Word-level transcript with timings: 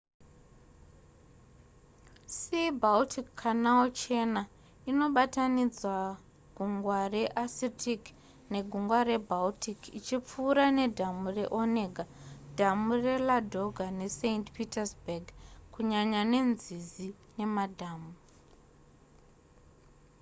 sea-baltic 2.39 3.27
canal 3.41 3.83
chena 3.99 4.41
inobatanidza 4.89 5.93
gungwa 6.55 6.97
rearcitic 7.13 8.01
negungwa 8.51 8.99
rebaltic 9.09 9.79
ichipfuura 9.99 10.65
ne 10.77 10.85
dhamu 10.97 11.27
re 11.37 11.45
onega 11.61 12.03
dhamu 12.57 12.91
reladoga 13.05 13.85
ne 13.97 14.07
saint 14.19 14.45
petersburg 14.55 15.25
kunyanya 15.73 16.21
nenzizi 16.31 17.09
nemadhamu 17.37 18.11